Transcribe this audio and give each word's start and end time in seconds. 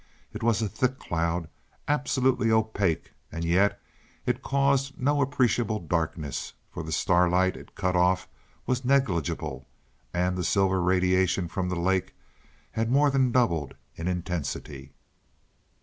It 0.33 0.41
was 0.41 0.63
a 0.63 0.67
thick 0.67 0.97
cloud, 0.97 1.47
absolutely 1.87 2.49
opaque, 2.51 3.13
and 3.31 3.45
yet 3.45 3.79
it 4.25 4.41
caused 4.41 4.99
no 4.99 5.21
appreciable 5.21 5.77
darkness, 5.77 6.53
for 6.71 6.81
the 6.81 6.91
starlight 6.91 7.55
it 7.55 7.75
cut 7.75 7.95
off 7.95 8.27
was 8.65 8.83
negligible 8.83 9.67
and 10.11 10.35
the 10.35 10.43
silver 10.43 10.81
radiation 10.81 11.47
from 11.47 11.69
the 11.69 11.79
lake 11.79 12.15
had 12.71 12.89
more 12.89 13.11
than 13.11 13.31
doubled 13.31 13.75
in 13.95 14.07
intensity. 14.07 14.91